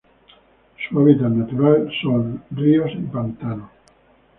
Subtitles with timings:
[0.89, 3.69] Su hábitat natural son: ríos y pantanos.